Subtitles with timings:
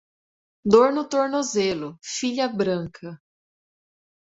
[0.75, 3.17] Dor no tornozelo, filha branca.